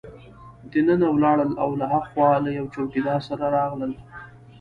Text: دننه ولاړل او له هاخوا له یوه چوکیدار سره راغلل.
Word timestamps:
دننه 0.71 1.07
ولاړل 1.11 1.51
او 1.63 1.69
له 1.79 1.85
هاخوا 1.93 2.29
له 2.45 2.49
یوه 2.57 2.71
چوکیدار 2.73 3.21
سره 3.29 3.45
راغلل. 3.57 3.93